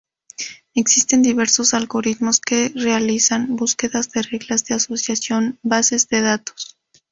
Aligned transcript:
Existen 0.73 1.21
diversos 1.21 1.75
algoritmos 1.75 2.39
que 2.39 2.69
realizan 2.73 3.55
búsquedas 3.55 4.09
de 4.09 4.23
reglas 4.23 4.65
de 4.65 4.73
asociación 4.73 5.59
bases 5.61 6.07
de 6.09 6.21
datos. 6.21 6.79